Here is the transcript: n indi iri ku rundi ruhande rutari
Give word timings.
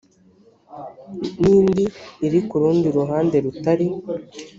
n 1.41 1.43
indi 1.57 1.85
iri 2.25 2.39
ku 2.47 2.55
rundi 2.61 2.87
ruhande 2.97 3.35
rutari 3.45 3.87